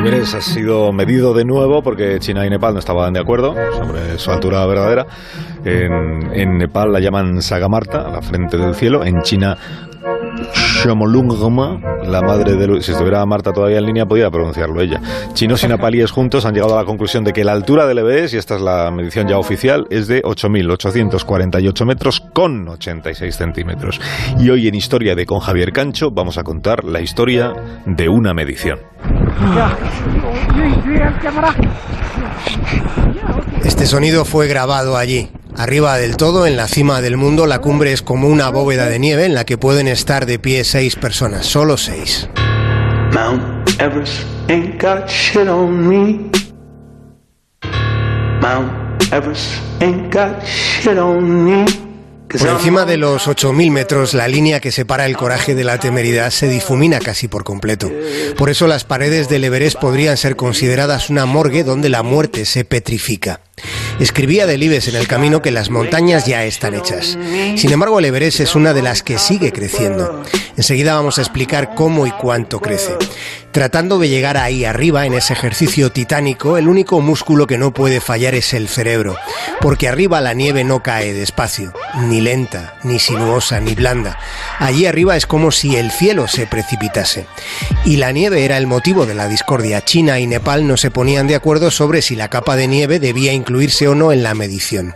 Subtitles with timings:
[0.00, 4.30] Ha sido medido de nuevo porque China y Nepal no estaban de acuerdo sobre su
[4.30, 5.06] altura verdadera.
[5.62, 9.04] En, en Nepal la llaman Sagamarta, la frente del cielo.
[9.04, 9.58] En China
[10.82, 12.82] Shomolungma, la madre de...
[12.82, 15.00] Si estuviera Marta todavía en línea, podía pronunciarlo ella.
[15.34, 18.34] Chinos y nepalíes juntos han llegado a la conclusión de que la altura del Everest,
[18.34, 24.00] y esta es la medición ya oficial, es de 8.848 metros con 86 centímetros.
[24.38, 27.52] Y hoy en Historia de con Javier Cancho vamos a contar la historia
[27.86, 28.78] de una medición.
[33.64, 35.30] Este sonido fue grabado allí,
[35.60, 38.98] Arriba del todo, en la cima del mundo, la cumbre es como una bóveda de
[38.98, 42.30] nieve en la que pueden estar de pie seis personas, solo seis.
[43.12, 43.68] Mount.
[48.40, 48.72] Mount.
[52.38, 56.30] Por encima de los 8.000 metros, la línea que separa el coraje de la temeridad
[56.30, 57.90] se difumina casi por completo.
[58.36, 62.64] Por eso las paredes del Everest podrían ser consideradas una morgue donde la muerte se
[62.64, 63.40] petrifica.
[63.98, 67.18] Escribía Delibes en el camino que las montañas ya están hechas.
[67.56, 70.22] Sin embargo, el Everest es una de las que sigue creciendo.
[70.60, 72.94] Enseguida vamos a explicar cómo y cuánto crece.
[73.50, 78.00] Tratando de llegar ahí arriba, en ese ejercicio titánico, el único músculo que no puede
[78.00, 79.16] fallar es el cerebro,
[79.62, 84.18] porque arriba la nieve no cae despacio, ni lenta, ni sinuosa, ni blanda.
[84.58, 87.26] Allí arriba es como si el cielo se precipitase.
[87.86, 89.82] Y la nieve era el motivo de la discordia.
[89.82, 93.32] China y Nepal no se ponían de acuerdo sobre si la capa de nieve debía
[93.32, 94.94] incluirse o no en la medición.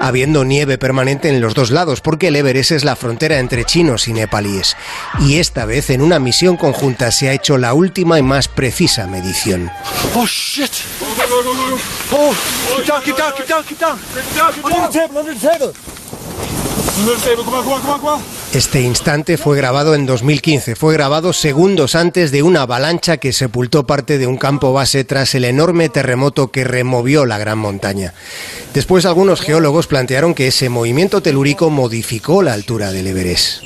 [0.00, 4.06] Habiendo nieve permanente en los dos lados, porque el Everest es la frontera entre chinos
[4.06, 4.76] y nepalíes.
[5.20, 9.06] Y esta vez, en una misión conjunta, se ha hecho la última y más precisa
[9.06, 9.70] medición.
[10.14, 10.70] Oh, shit.
[12.10, 12.34] Oh,
[12.86, 13.98] down, down, down, down.
[14.64, 15.72] Under the table, under the table.
[18.52, 20.74] Este instante fue grabado en 2015.
[20.74, 25.34] Fue grabado segundos antes de una avalancha que sepultó parte de un campo base tras
[25.36, 28.14] el enorme terremoto que removió la gran montaña.
[28.74, 33.62] Después algunos geólogos plantearon que ese movimiento telúrico modificó la altura del Everest.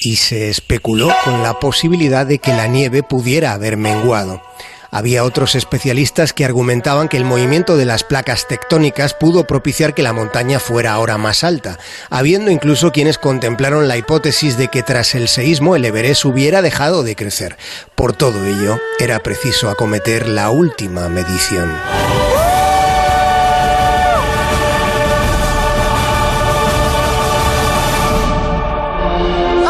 [0.00, 4.42] Y se especuló con la posibilidad de que la nieve pudiera haber menguado.
[4.92, 10.02] Había otros especialistas que argumentaban que el movimiento de las placas tectónicas pudo propiciar que
[10.02, 11.78] la montaña fuera ahora más alta,
[12.08, 17.04] habiendo incluso quienes contemplaron la hipótesis de que tras el seísmo el Everest hubiera dejado
[17.04, 17.56] de crecer.
[17.94, 21.70] Por todo ello, era preciso acometer la última medición.